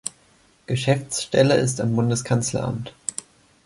[0.65, 2.91] Geschäftsstelle ist am Bundeskanzleramt.